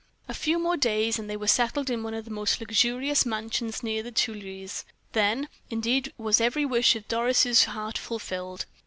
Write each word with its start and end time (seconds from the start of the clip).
A 0.27 0.33
few 0.33 0.57
more 0.57 0.77
days, 0.77 1.19
and 1.19 1.29
they 1.29 1.37
were 1.37 1.45
settled 1.45 1.91
in 1.91 2.01
one 2.01 2.15
of 2.15 2.25
the 2.25 2.31
most 2.31 2.59
luxurious 2.59 3.23
mansions 3.23 3.83
near 3.83 4.01
the 4.01 4.11
Tuileries. 4.11 4.83
Then, 5.13 5.47
indeed, 5.69 6.11
was 6.17 6.41
every 6.41 6.65
wish 6.65 6.95
of 6.95 7.07
Doris' 7.07 7.65
heart 7.65 7.99
fulfilled. 7.99 8.65